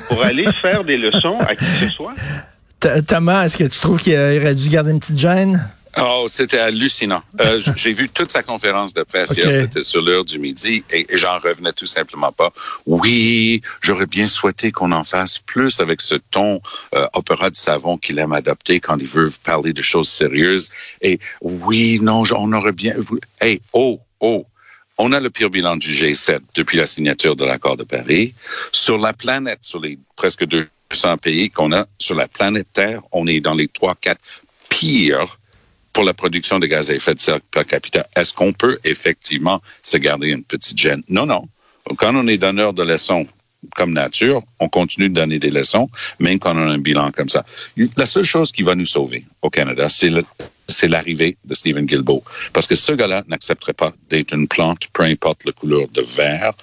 pour 0.08 0.22
aller 0.24 0.44
faire 0.54 0.82
des 0.82 0.96
leçons 0.96 1.38
à 1.38 1.54
qui 1.54 1.64
que 1.64 1.86
ce 1.86 1.88
soit. 1.88 2.14
Thomas, 3.06 3.44
est-ce 3.44 3.56
que 3.56 3.64
tu 3.64 3.80
trouves 3.80 4.00
qu'il 4.00 4.14
aurait 4.14 4.56
dû 4.56 4.68
garder 4.68 4.90
une 4.90 4.98
petite 4.98 5.18
gêne? 5.18 5.60
Oh, 5.98 6.26
c'était 6.28 6.58
hallucinant. 6.58 7.22
Euh, 7.40 7.60
J'ai 7.76 7.92
vu 7.92 8.08
toute 8.08 8.30
sa 8.30 8.42
conférence 8.42 8.94
de 8.94 9.02
presse 9.02 9.32
okay. 9.32 9.42
hier, 9.42 9.52
c'était 9.52 9.82
sur 9.82 10.00
l'heure 10.00 10.24
du 10.24 10.38
midi, 10.38 10.82
et, 10.90 11.06
et 11.12 11.18
j'en 11.18 11.38
revenais 11.38 11.72
tout 11.72 11.86
simplement 11.86 12.32
pas. 12.32 12.52
Oui, 12.86 13.60
j'aurais 13.80 14.06
bien 14.06 14.26
souhaité 14.26 14.72
qu'on 14.72 14.92
en 14.92 15.04
fasse 15.04 15.38
plus 15.38 15.80
avec 15.80 16.00
ce 16.00 16.14
ton 16.14 16.60
euh, 16.94 17.06
opéra 17.12 17.50
de 17.50 17.56
savon 17.56 17.98
qu'il 17.98 18.18
aime 18.18 18.32
adopter 18.32 18.80
quand 18.80 18.98
il 18.98 19.06
veut 19.06 19.30
parler 19.44 19.72
de 19.72 19.82
choses 19.82 20.08
sérieuses. 20.08 20.70
Et 21.02 21.20
oui, 21.40 21.98
non, 22.00 22.22
on 22.34 22.52
aurait 22.52 22.72
bien... 22.72 22.94
Hey, 23.40 23.60
oh, 23.72 24.00
oh, 24.20 24.46
on 24.96 25.12
a 25.12 25.20
le 25.20 25.30
pire 25.30 25.50
bilan 25.50 25.76
du 25.76 25.90
G7 25.90 26.40
depuis 26.54 26.78
la 26.78 26.86
signature 26.86 27.36
de 27.36 27.44
l'accord 27.44 27.76
de 27.76 27.84
Paris. 27.84 28.34
Sur 28.72 28.98
la 28.98 29.12
planète, 29.12 29.58
sur 29.62 29.80
les 29.80 29.98
presque 30.16 30.44
200 30.44 31.18
pays 31.18 31.50
qu'on 31.50 31.72
a 31.72 31.86
sur 31.98 32.14
la 32.14 32.28
planète 32.28 32.68
Terre, 32.72 33.02
on 33.12 33.26
est 33.26 33.40
dans 33.40 33.54
les 33.54 33.66
3-4 33.66 34.16
pires 34.68 35.36
pour 35.92 36.04
la 36.04 36.14
production 36.14 36.58
de 36.58 36.66
gaz 36.66 36.90
à 36.90 36.94
effet 36.94 37.14
de 37.14 37.20
serre 37.20 37.40
per 37.50 37.64
capita. 37.64 38.06
Est-ce 38.16 38.32
qu'on 38.32 38.52
peut 38.52 38.78
effectivement 38.84 39.60
se 39.82 39.98
garder 39.98 40.28
une 40.28 40.44
petite 40.44 40.78
gêne? 40.78 41.02
Non, 41.08 41.26
non. 41.26 41.48
Quand 41.96 42.14
on 42.14 42.26
est 42.28 42.38
donneur 42.38 42.72
de 42.72 42.82
leçons 42.82 43.26
comme 43.76 43.92
nature, 43.92 44.42
on 44.58 44.68
continue 44.68 45.08
de 45.08 45.14
donner 45.14 45.38
des 45.38 45.50
leçons, 45.50 45.88
même 46.18 46.38
quand 46.38 46.56
on 46.56 46.68
a 46.68 46.72
un 46.72 46.78
bilan 46.78 47.12
comme 47.12 47.28
ça. 47.28 47.44
La 47.96 48.06
seule 48.06 48.24
chose 48.24 48.50
qui 48.50 48.62
va 48.62 48.74
nous 48.74 48.86
sauver 48.86 49.24
au 49.40 49.50
Canada, 49.50 49.88
c'est 49.88 50.88
l'arrivée 50.88 51.36
de 51.44 51.54
Stephen 51.54 51.86
Guilbeault. 51.86 52.24
Parce 52.52 52.66
que 52.66 52.74
ce 52.74 52.90
gars-là 52.90 53.22
n'accepterait 53.28 53.72
pas 53.72 53.92
d'être 54.08 54.34
une 54.34 54.48
plante, 54.48 54.88
peu 54.92 55.04
importe 55.04 55.44
la 55.44 55.52
couleur 55.52 55.86
de 55.88 56.02
vert. 56.02 56.54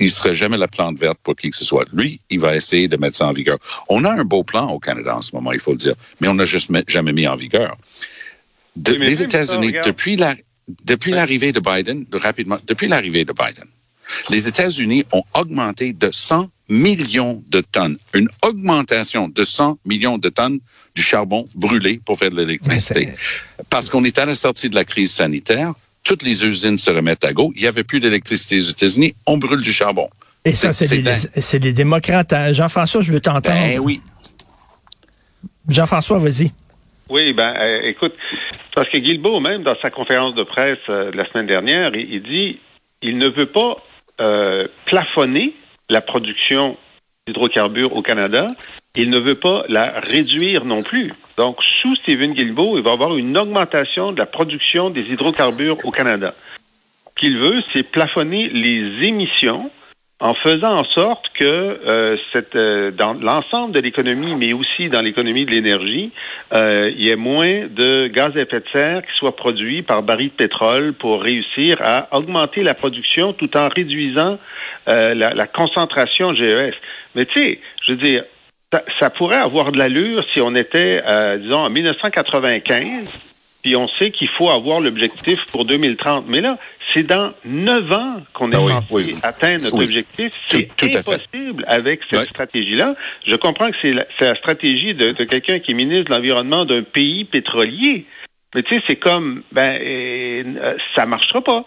Il 0.00 0.10
serait 0.10 0.34
jamais 0.34 0.58
la 0.58 0.68
plante 0.68 0.98
verte 0.98 1.18
pour 1.22 1.34
qui 1.34 1.48
que 1.48 1.56
ce 1.56 1.64
soit. 1.64 1.86
Lui, 1.94 2.20
il 2.28 2.40
va 2.40 2.56
essayer 2.56 2.88
de 2.88 2.96
mettre 2.98 3.16
ça 3.16 3.26
en 3.26 3.32
vigueur. 3.32 3.58
On 3.88 4.04
a 4.04 4.10
un 4.10 4.24
beau 4.24 4.42
plan 4.42 4.68
au 4.70 4.78
Canada 4.78 5.16
en 5.16 5.22
ce 5.22 5.34
moment, 5.34 5.52
il 5.52 5.60
faut 5.60 5.72
le 5.72 5.78
dire, 5.78 5.94
mais 6.20 6.28
on 6.28 6.34
n'a 6.34 6.44
juste 6.44 6.70
jamais 6.88 7.12
mis 7.12 7.26
en 7.26 7.36
vigueur. 7.36 7.76
De, 8.76 8.92
Oui, 8.92 8.98
mais 9.00 9.06
les 9.08 9.22
États-Unis, 9.22 9.72
depuis 9.84 10.16
la, 10.16 10.36
depuis 10.84 11.10
l'arrivée 11.12 11.52
de 11.52 11.60
Biden, 11.60 12.04
de- 12.10 12.18
rapidement, 12.18 12.58
depuis 12.66 12.88
l'arrivée 12.88 13.24
de 13.24 13.32
Biden, 13.32 13.64
les 14.30 14.48
États-Unis 14.48 15.04
ont 15.12 15.24
augmenté 15.34 15.92
de 15.92 16.10
100 16.10 16.48
millions 16.70 17.42
de 17.48 17.60
tonnes, 17.60 17.96
une 18.14 18.28
augmentation 18.42 19.28
de 19.28 19.44
100 19.44 19.78
millions 19.84 20.18
de 20.18 20.28
tonnes 20.28 20.60
du 20.94 21.02
charbon 21.02 21.48
brûlé 21.54 21.98
pour 22.04 22.18
faire 22.18 22.30
de 22.30 22.36
l'électricité. 22.36 23.08
Parce 23.70 23.88
qu'on 23.90 24.04
est 24.04 24.18
à 24.18 24.26
la 24.26 24.34
sortie 24.34 24.68
de 24.68 24.74
la 24.74 24.84
crise 24.84 25.12
sanitaire, 25.12 25.72
toutes 26.04 26.22
les 26.22 26.44
usines 26.44 26.78
se 26.78 26.90
remettent 26.90 27.24
à 27.24 27.32
go, 27.32 27.52
il 27.56 27.62
n'y 27.62 27.66
avait 27.68 27.84
plus 27.84 28.00
d'électricité 28.00 28.58
aux 28.58 28.70
États-unis, 28.70 29.14
on 29.26 29.36
brûle 29.38 29.60
du 29.60 29.72
charbon. 29.72 30.08
Et 30.44 30.54
ça, 30.54 30.72
C'est- 30.72 30.96
les, 30.96 31.58
les 31.58 31.72
démocrates. 31.72 32.32
hein. 32.32 32.52
Jean-François, 32.52 33.02
je 33.02 33.12
veux 33.12 33.20
t'entendre. 33.20 33.48
Ben 33.48 33.78
oui. 33.78 34.00
Jean-François, 35.68 36.18
vas-y. 36.18 36.52
Oui, 37.10 37.32
ben, 37.32 37.54
euh, 37.58 37.80
écoute, 37.84 38.14
parce 38.74 38.88
que 38.88 38.98
Guilbeault, 38.98 39.40
même 39.40 39.62
dans 39.62 39.76
sa 39.80 39.90
conférence 39.90 40.34
de 40.34 40.42
presse 40.42 40.78
euh, 40.90 41.10
la 41.14 41.26
semaine 41.28 41.46
dernière, 41.46 41.94
il, 41.94 42.14
il, 42.14 42.22
dit 42.22 42.58
il 43.00 43.16
ne 43.16 43.28
veut 43.28 43.46
pas 43.46 43.76
euh, 44.20 44.68
plafonner 44.84 45.54
la 45.88 46.02
production 46.02 46.76
d'hydrocarbures 47.26 47.96
au 47.96 48.02
Canada. 48.02 48.46
Il 48.94 49.10
ne 49.10 49.18
veut 49.18 49.36
pas 49.36 49.64
la 49.68 49.88
réduire 50.00 50.64
non 50.64 50.82
plus. 50.82 51.12
Donc, 51.38 51.56
sous 51.80 51.94
Stephen 51.96 52.34
Guilbeault, 52.34 52.76
il 52.76 52.84
va 52.84 52.90
y 52.90 52.92
avoir 52.92 53.16
une 53.16 53.38
augmentation 53.38 54.12
de 54.12 54.18
la 54.18 54.26
production 54.26 54.90
des 54.90 55.12
hydrocarbures 55.12 55.78
au 55.84 55.90
Canada. 55.90 56.34
Ce 57.10 57.20
qu'il 57.20 57.38
veut, 57.38 57.62
c'est 57.72 57.88
plafonner 57.88 58.48
les 58.48 59.06
émissions 59.06 59.70
en 60.20 60.34
faisant 60.34 60.78
en 60.78 60.84
sorte 60.84 61.26
que 61.34 61.44
euh, 61.44 62.16
cette, 62.32 62.56
euh, 62.56 62.90
dans 62.90 63.12
l'ensemble 63.12 63.72
de 63.72 63.80
l'économie, 63.80 64.34
mais 64.36 64.52
aussi 64.52 64.88
dans 64.88 65.00
l'économie 65.00 65.46
de 65.46 65.52
l'énergie, 65.52 66.10
euh, 66.52 66.90
il 66.92 67.04
y 67.04 67.10
ait 67.10 67.16
moins 67.16 67.66
de 67.68 68.08
gaz 68.08 68.36
à 68.36 68.40
effet 68.40 68.60
de 68.60 68.68
serre 68.72 69.02
qui 69.02 69.16
soit 69.16 69.36
produit 69.36 69.82
par 69.82 70.02
baril 70.02 70.30
de 70.30 70.34
pétrole 70.34 70.92
pour 70.92 71.22
réussir 71.22 71.78
à 71.84 72.08
augmenter 72.16 72.64
la 72.64 72.74
production 72.74 73.32
tout 73.32 73.56
en 73.56 73.68
réduisant 73.68 74.38
euh, 74.88 75.14
la, 75.14 75.34
la, 75.34 75.46
concentration 75.46 76.34
GES. 76.34 76.74
Mais 77.14 77.24
tu 77.26 77.40
sais, 77.40 77.60
je 77.86 77.92
veux 77.92 77.98
dire, 77.98 78.24
ça, 78.72 78.82
ça, 78.98 79.10
pourrait 79.10 79.36
avoir 79.36 79.70
de 79.70 79.78
l'allure 79.78 80.24
si 80.32 80.40
on 80.40 80.54
était, 80.56 81.00
disons, 81.38 81.60
en 81.60 81.70
1995 81.70 83.27
puis 83.68 83.76
on 83.76 83.86
sait 83.86 84.10
qu'il 84.10 84.30
faut 84.30 84.48
avoir 84.48 84.80
l'objectif 84.80 85.44
pour 85.52 85.66
2030. 85.66 86.24
Mais 86.26 86.40
là, 86.40 86.56
c'est 86.94 87.02
dans 87.02 87.34
neuf 87.44 87.92
ans 87.92 88.22
qu'on 88.32 88.50
est 88.50 88.56
ah 88.56 88.62
oui, 88.62 88.72
censé 88.72 88.86
oui. 88.90 89.18
atteindre 89.22 89.62
notre 89.62 89.82
objectif. 89.84 90.32
C'est 90.48 90.70
impossible 90.82 91.66
avec 91.68 92.00
cette 92.10 92.30
stratégie-là. 92.30 92.94
Je 93.26 93.36
comprends 93.36 93.70
que 93.70 93.76
c'est 93.82 93.92
la, 93.92 94.06
la, 94.20 94.34
stratégie 94.36 94.94
de, 94.94 95.12
de 95.12 95.24
quelqu'un 95.24 95.58
qui 95.58 95.72
est 95.72 95.74
ministre 95.74 96.10
de 96.10 96.16
l'Environnement 96.16 96.64
d'un 96.64 96.82
pays 96.82 97.26
pétrolier. 97.26 98.06
Mais 98.54 98.62
tu 98.62 98.74
sais, 98.74 98.80
c'est 98.86 98.96
comme, 98.96 99.42
ben, 99.52 99.78
euh, 99.82 100.74
ça 100.96 101.04
marchera 101.04 101.42
pas. 101.42 101.66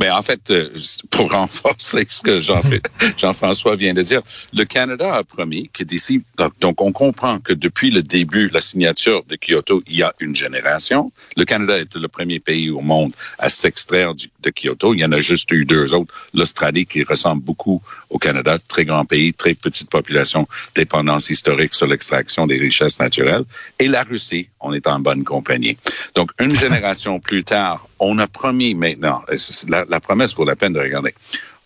Mais 0.00 0.10
en 0.10 0.22
fait, 0.22 0.50
euh, 0.50 0.70
pour 1.10 1.32
renforcer 1.32 2.06
ce 2.08 2.22
que 2.22 2.40
Jean-François 3.18 3.76
vient 3.76 3.94
de 3.94 4.02
dire, 4.02 4.22
le 4.52 4.64
Canada 4.64 5.14
a 5.14 5.24
promis 5.24 5.70
que 5.72 5.84
d'ici, 5.84 6.22
donc 6.60 6.80
on 6.80 6.92
comprend 6.92 7.38
que 7.38 7.52
depuis 7.52 7.90
le 7.90 8.02
début, 8.02 8.48
la 8.48 8.60
signature 8.60 9.24
de 9.24 9.36
Kyoto, 9.36 9.82
il 9.86 9.96
y 9.96 10.02
a 10.02 10.12
une 10.20 10.36
génération. 10.36 11.12
Le 11.36 11.44
Canada 11.44 11.78
est 11.78 11.94
le 11.96 12.08
premier 12.08 12.40
pays 12.40 12.70
au 12.70 12.80
monde 12.80 13.12
à 13.38 13.48
s'extraire 13.48 14.14
de 14.14 14.50
Kyoto. 14.50 14.94
Il 14.94 15.00
y 15.00 15.04
en 15.04 15.12
a 15.12 15.20
juste 15.20 15.50
eu 15.52 15.64
deux 15.64 15.94
autres. 15.94 16.12
L'Australie, 16.34 16.84
qui 16.84 17.02
ressemble 17.02 17.42
beaucoup 17.42 17.82
au 18.10 18.18
Canada, 18.18 18.58
très 18.68 18.84
grand 18.84 19.04
pays, 19.04 19.32
très 19.32 19.54
petite 19.54 19.88
population, 19.88 20.46
dépendance 20.74 21.30
historique 21.30 21.74
sur 21.74 21.86
l'extraction 21.86 22.46
des 22.46 22.58
richesses 22.58 23.00
naturelles. 23.00 23.44
Et 23.78 23.88
la 23.88 24.02
Russie, 24.02 24.48
on 24.60 24.72
est 24.72 24.86
en 24.86 24.98
bonne 24.98 25.24
compagnie. 25.24 25.76
Donc, 26.14 26.30
une 26.38 26.54
génération 26.64 27.20
plus 27.20 27.44
tard, 27.44 27.88
on 28.02 28.18
a 28.18 28.26
promis 28.26 28.74
maintenant, 28.74 29.22
la, 29.68 30.00
promesse 30.00 30.34
vaut 30.34 30.44
la 30.44 30.56
peine 30.56 30.72
de 30.72 30.80
regarder. 30.80 31.14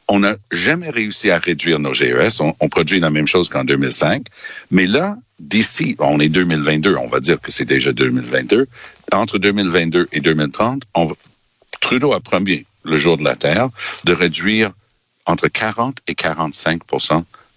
On 0.07 0.21
n'a 0.21 0.37
jamais 0.53 0.91
réussi 0.91 1.31
à 1.31 1.39
réduire 1.39 1.79
nos 1.79 1.95
GES. 1.95 2.41
On, 2.41 2.69
produit 2.69 3.01
la 3.01 3.11
même 3.11 3.27
chose 3.27 3.49
qu'en 3.49 3.65
2005. 3.65 4.27
Mais 4.71 4.87
là, 4.87 5.17
d'ici, 5.41 5.97
on 5.99 6.21
est 6.21 6.29
2022, 6.29 6.95
on 6.97 7.09
va 7.09 7.21
dire 7.21 7.41
que 7.41 7.51
c'est 7.51 7.65
déjà 7.65 7.93
2022. 7.93 8.69
Entre 9.13 9.39
2022 9.39 10.09
et 10.13 10.21
2030, 10.21 10.83
on 10.95 11.07
va, 11.07 11.15
Trudeau 11.81 12.13
a 12.13 12.21
promis, 12.21 12.67
le 12.85 12.99
jour 12.99 13.17
de 13.17 13.25
la 13.25 13.35
Terre, 13.35 13.71
de 14.05 14.13
réduire 14.13 14.73
entre 15.25 15.49
40 15.49 15.99
et 16.07 16.15
45 16.15 16.83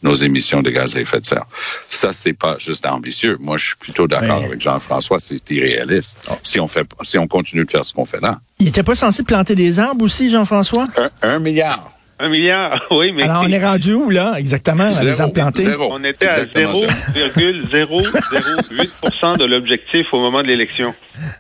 nos 0.01 0.13
émissions 0.15 0.61
de 0.61 0.69
gaz 0.69 0.95
à 0.95 1.01
effet 1.01 1.19
de 1.19 1.25
serre. 1.25 1.45
Ça, 1.89 2.13
c'est 2.13 2.33
pas 2.33 2.57
juste 2.57 2.85
ambitieux. 2.85 3.37
Moi, 3.41 3.57
je 3.57 3.67
suis 3.67 3.75
plutôt 3.75 4.07
d'accord 4.07 4.43
avec 4.43 4.61
Jean-François, 4.61 5.19
c'est 5.19 5.49
irréaliste. 5.51 6.29
Oh. 6.31 6.35
Si 6.43 6.59
on 6.59 6.67
fait, 6.67 6.87
si 7.01 7.17
on 7.17 7.27
continue 7.27 7.65
de 7.65 7.71
faire 7.71 7.85
ce 7.85 7.93
qu'on 7.93 8.05
fait 8.05 8.21
là. 8.21 8.39
Il 8.59 8.67
était 8.67 8.83
pas 8.83 8.95
censé 8.95 9.23
planter 9.23 9.55
des 9.55 9.79
arbres 9.79 10.05
aussi, 10.05 10.29
Jean-François? 10.29 10.85
Un, 10.97 11.09
un, 11.21 11.39
milliard. 11.39 11.91
Un 12.21 12.27
milliard, 12.27 12.85
oui, 12.91 13.13
mais. 13.13 13.23
Alors, 13.23 13.43
on 13.45 13.49
est 13.49 13.65
rendu 13.65 13.93
où, 13.93 14.09
là, 14.09 14.33
exactement, 14.37 14.91
zéro, 14.91 15.07
les 15.07 15.21
arbres 15.21 15.33
plantés? 15.33 15.61
Zéro. 15.61 15.87
On 15.89 16.03
était 16.03 16.27
à 16.27 16.43
0,008% 16.43 19.37
de 19.37 19.45
l'objectif 19.45 20.05
au 20.11 20.19
moment 20.19 20.41
de 20.41 20.47
l'élection. 20.47 20.93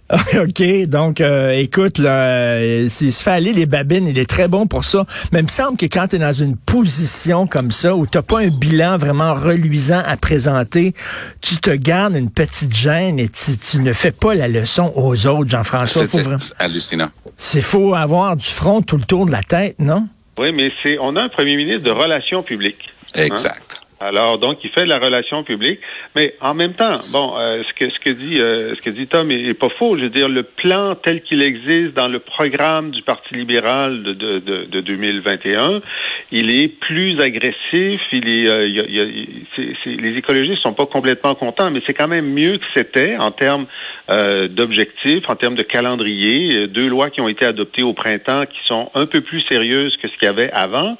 OK, 0.13 0.63
donc, 0.87 1.19
euh, 1.19 1.51
écoute, 1.51 1.97
là, 1.97 2.61
s'il 2.87 3.11
se 3.11 3.21
fait 3.21 3.31
aller 3.31 3.51
les 3.51 3.65
babines, 3.65 4.07
il 4.07 4.17
est 4.17 4.29
très 4.29 4.47
bon 4.47 4.67
pour 4.67 4.85
ça. 4.85 5.05
Mais 5.33 5.39
il 5.39 5.43
me 5.43 5.49
semble 5.49 5.75
que 5.75 5.85
quand 5.85 6.07
tu 6.07 6.15
es 6.15 6.19
dans 6.19 6.31
une 6.31 6.55
position 6.55 7.45
comme 7.45 7.71
ça, 7.71 7.93
où 7.93 8.07
tu 8.07 8.21
pas 8.21 8.39
un 8.39 8.47
bilan 8.47 8.97
vraiment 8.97 9.33
reluisant 9.33 10.01
à 10.05 10.15
présenter, 10.15 10.93
tu 11.41 11.57
te 11.57 11.71
gardes 11.71 12.15
une 12.15 12.31
petite 12.31 12.73
gêne 12.73 13.19
et 13.19 13.27
tu, 13.27 13.57
tu 13.57 13.79
ne 13.79 13.91
fais 13.91 14.11
pas 14.11 14.33
la 14.33 14.47
leçon 14.47 14.93
aux 14.95 15.27
autres, 15.27 15.49
Jean-François. 15.49 16.05
C'est 16.07 16.21
vraiment... 16.21 16.37
hallucinant. 16.57 17.09
C'est 17.37 17.61
faut 17.61 17.95
avoir 17.95 18.37
du 18.37 18.47
front 18.47 18.81
tout 18.81 18.95
le 18.97 19.03
tour 19.03 19.25
de 19.25 19.31
la 19.31 19.43
tête, 19.43 19.75
non? 19.79 20.07
Oui, 20.39 20.53
mais 20.53 20.71
c'est 20.81 20.97
on 20.99 21.17
a 21.17 21.21
un 21.21 21.27
premier 21.27 21.57
ministre 21.57 21.83
de 21.83 21.91
relations 21.91 22.43
publiques. 22.43 22.93
Exact. 23.13 23.78
Alors 24.01 24.37
donc 24.37 24.63
il 24.63 24.69
fait 24.69 24.83
de 24.83 24.89
la 24.89 24.97
relation 24.97 25.43
publique, 25.43 25.81
mais 26.15 26.33
en 26.39 26.53
même 26.53 26.71
temps, 26.71 26.95
bon, 27.11 27.33
euh, 27.37 27.63
ce 27.67 27.73
que 27.73 27.89
ce 27.89 27.99
que 27.99 28.09
dit 28.09 28.39
euh, 28.39 28.73
ce 28.75 28.81
que 28.81 28.89
dit 28.89 29.07
Tom 29.07 29.29
est, 29.29 29.53
pas 29.53 29.67
faux. 29.77 29.97
Je 29.97 30.03
veux 30.03 30.09
dire 30.09 30.29
le 30.29 30.43
plan 30.43 30.95
tel 30.95 31.21
qu'il 31.21 31.41
existe 31.41 31.95
dans 31.95 32.07
le 32.07 32.19
programme 32.19 32.91
du 32.91 33.01
Parti 33.01 33.35
libéral 33.35 34.03
de 34.03 34.13
de, 34.13 34.39
de, 34.39 34.63
de 34.65 34.81
2021, 34.81 35.81
il 36.31 36.49
est 36.49 36.69
plus 36.69 37.19
agressif. 37.19 37.99
Il 38.13 38.29
est, 38.29 38.49
euh, 38.49 38.67
il 38.67 39.99
les 40.01 40.17
écologistes 40.17 40.61
sont 40.61 40.73
pas 40.73 40.85
complètement 40.85 41.35
contents, 41.35 41.69
mais 41.69 41.81
c'est 41.85 41.93
quand 41.93 42.07
même 42.07 42.31
mieux 42.31 42.57
que 42.57 42.65
c'était 42.73 43.17
en 43.17 43.31
termes 43.31 43.65
euh, 44.09 44.47
d'objectifs, 44.47 45.25
en 45.27 45.35
termes 45.35 45.55
de 45.55 45.63
calendrier. 45.63 46.67
Deux 46.67 46.87
lois 46.87 47.09
qui 47.09 47.19
ont 47.19 47.27
été 47.27 47.45
adoptées 47.45 47.83
au 47.83 47.93
printemps 47.93 48.45
qui 48.45 48.59
sont 48.63 48.91
un 48.95 49.05
peu 49.05 49.19
plus 49.19 49.41
sérieuses 49.49 49.97
que 49.97 50.07
ce 50.07 50.13
qu'il 50.13 50.27
y 50.27 50.31
avait 50.31 50.51
avant, 50.51 50.97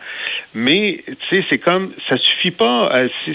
mais 0.53 1.01
tu 1.07 1.35
sais 1.35 1.45
c'est 1.49 1.59
comme 1.59 1.93
ça 2.09 2.17
suffit 2.17 2.51
pas 2.51 2.88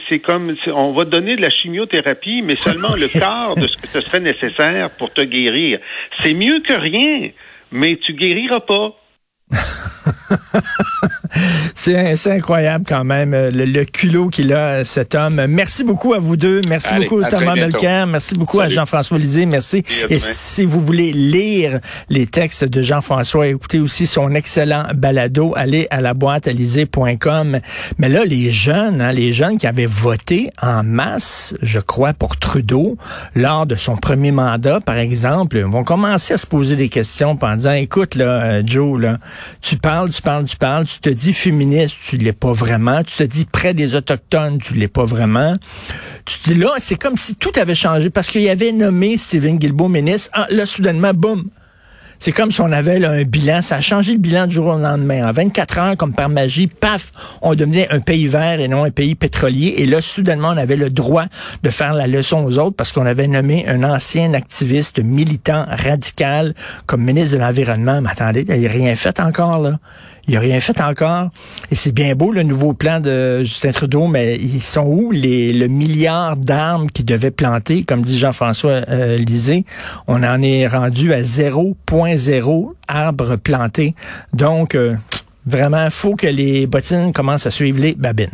c'est 0.09 0.19
comme 0.21 0.55
on 0.67 0.93
va 0.93 1.05
te 1.05 1.11
donner 1.11 1.37
de 1.37 1.43
la 1.43 1.51
chimiothérapie, 1.51 2.43
mais 2.43 2.57
seulement 2.57 2.95
le 2.95 3.09
quart 3.19 3.55
de 3.55 3.67
ce 3.67 3.77
que 3.77 3.89
ce 3.89 4.01
serait 4.01 4.21
nécessaire 4.21 4.91
pour 4.91 5.13
te 5.13 5.23
guérir. 5.23 5.79
C'est 6.21 6.35
mieux 6.35 6.61
que 6.61 6.73
rien, 6.73 7.31
mais 7.71 7.97
tu 7.97 8.15
guériras 8.15 8.61
pas. 8.61 8.95
c'est 11.85 12.33
incroyable 12.33 12.85
quand 12.89 13.05
même, 13.05 13.35
euh, 13.35 13.51
le, 13.51 13.67
le 13.67 13.85
culot 13.85 14.29
qu'il 14.29 14.53
a, 14.55 14.85
cet 14.85 15.15
homme. 15.15 15.45
Merci 15.49 15.85
beaucoup 15.85 16.15
à 16.15 16.19
vous 16.19 16.37
deux. 16.37 16.63
Merci 16.67 16.95
Allez, 16.95 17.09
beaucoup 17.09 17.23
Thomas 17.23 17.55
Melker. 17.55 18.07
Merci 18.07 18.35
beaucoup 18.35 18.59
Salut. 18.59 18.73
à 18.73 18.77
Jean-François 18.77 19.19
Lisée. 19.19 19.45
Merci. 19.45 19.83
Et, 20.09 20.15
Et 20.15 20.19
si 20.19 20.65
vous 20.65 20.81
voulez 20.81 21.13
lire 21.13 21.81
les 22.09 22.27
textes 22.27 22.65
de 22.65 22.81
Jean-François, 22.81 23.49
écoutez 23.49 23.81
aussi 23.81 24.07
son 24.07 24.35
excellent 24.35 24.87
balado, 24.95 25.53
allez 25.57 25.87
à 25.91 26.01
la 26.01 26.15
boîte 26.15 26.49
Mais 27.99 28.09
là, 28.09 28.25
les 28.25 28.51
jeunes, 28.51 29.01
hein, 29.03 29.13
les 29.13 29.33
jeunes 29.33 29.59
qui 29.59 29.67
avaient 29.67 29.85
voté 29.85 30.51
en 30.63 30.83
masse, 30.83 31.55
je 31.61 31.81
crois, 31.81 32.15
pour 32.15 32.39
Trudeau, 32.39 32.97
lors 33.35 33.67
de 33.67 33.75
son 33.75 33.97
premier 33.97 34.33
mandat, 34.33 34.81
par 34.81 34.97
exemple, 34.97 35.61
vont 35.61 35.85
commencer 35.85 36.35
à 36.35 36.39
se 36.39 36.47
poser 36.47 36.77
des 36.77 36.89
questions 36.89 37.39
en 37.41 37.57
disant, 37.57 37.73
écoute, 37.73 38.15
là, 38.15 38.43
euh, 38.43 38.63
Joe, 38.65 39.01
là, 39.01 39.19
tu 39.61 39.77
parles, 39.77 40.11
tu 40.11 40.23
parles, 40.23 40.45
tu 40.45 40.57
parles, 40.57 40.87
tu 40.87 41.01
te 41.01 41.11
dis 41.11 41.35
féministe, 41.35 41.74
tu 41.89 42.17
l'es 42.17 42.33
pas 42.33 42.53
vraiment, 42.53 43.03
tu 43.03 43.17
te 43.17 43.23
dis 43.23 43.45
près 43.45 43.75
des 43.75 43.95
autochtones, 43.95 44.59
tu 44.59 44.75
l'es 44.75 44.89
pas 44.89 45.05
vraiment. 45.05 45.57
Tu 46.25 46.39
te 46.39 46.51
dis 46.51 46.59
là, 46.59 46.71
c'est 46.79 46.97
comme 46.97 47.17
si 47.17 47.35
tout 47.35 47.53
avait 47.57 47.75
changé 47.75 48.11
parce 48.11 48.29
qu'il 48.29 48.49
avait 48.49 48.73
nommé 48.73 49.17
Stephen 49.19 49.59
Guilbeault 49.59 49.89
ministre. 49.89 50.31
Ah, 50.33 50.47
là, 50.51 50.67
soudainement, 50.67 51.13
boum, 51.15 51.51
c'est 52.19 52.33
comme 52.33 52.51
si 52.51 52.61
on 52.61 52.73
avait 52.73 53.05
un 53.05 53.23
bilan. 53.25 53.61
Ça 53.63 53.77
a 53.77 53.81
changé 53.81 54.13
le 54.13 54.19
bilan 54.19 54.47
du 54.47 54.55
jour 54.55 54.67
au 54.69 54.79
lendemain. 54.79 55.29
En 55.29 55.33
24 55.33 55.79
heures, 55.79 55.97
comme 55.97 56.15
par 56.15 56.29
magie, 56.29 56.67
paf, 56.67 57.11
on 57.43 57.55
devenait 57.55 57.91
un 57.93 58.01
pays 58.01 58.27
vert 58.27 58.61
et 58.61 58.69
non 58.69 58.85
un 58.85 58.91
pays 58.91 59.15
pétrolier. 59.15 59.75
Et 59.79 59.87
là, 59.87 60.01
soudainement, 60.01 60.49
on 60.49 60.57
avait 60.57 60.77
le 60.77 60.91
droit 60.91 61.27
de 61.63 61.71
faire 61.71 61.95
la 61.95 62.07
leçon 62.07 62.45
aux 62.45 62.59
autres 62.59 62.77
parce 62.77 62.93
qu'on 62.93 63.07
avait 63.07 63.29
nommé 63.29 63.67
un 63.69 63.83
ancien 63.85 64.33
activiste 64.35 65.01
militant 65.01 65.67
radical 65.69 66.55
comme 66.87 67.03
ministre 67.03 67.37
de 67.37 67.41
l'Environnement. 67.41 68.01
Mais 68.01 68.11
attendez, 68.11 68.47
il 68.49 68.63
n'a 68.63 68.69
rien 68.71 68.95
fait 68.97 69.21
encore, 69.21 69.59
là. 69.59 69.79
Il 70.27 70.35
n'a 70.35 70.41
rien 70.41 70.61
fait 70.61 70.81
encore. 70.81 71.29
Et 71.71 71.75
c'est 71.75 71.93
bien 71.93 72.15
beau, 72.15 72.33
le 72.33 72.43
nouveau 72.43 72.73
plan 72.73 73.01
de 73.01 73.41
Justin 73.41 73.73
Trudeau, 73.73 74.07
mais 74.07 74.37
ils 74.37 74.63
sont 74.63 74.85
où 74.85 75.11
les, 75.11 75.53
le 75.53 75.69
milliard 75.69 76.37
d'armes 76.37 76.91
qu'il 76.91 77.05
devait 77.05 77.31
planter? 77.31 77.85
Comme 77.85 78.03
dit 78.03 78.19
Jean-François 78.19 78.83
euh, 78.89 79.19
Lisée, 79.19 79.65
on 80.07 80.23
en 80.23 80.43
est 80.43 80.67
rendu 80.67 81.13
à 81.13 81.21
0.0 81.23 82.73
arbres 82.89 83.37
plantés. 83.37 83.95
Donc, 84.33 84.75
euh, 84.75 84.95
vraiment, 85.47 85.89
faut 85.91 86.17
que 86.17 86.27
les 86.27 86.67
bottines 86.67 87.13
commencent 87.13 87.47
à 87.47 87.51
suivre 87.51 87.81
les 87.81 87.95
babines. 87.95 88.29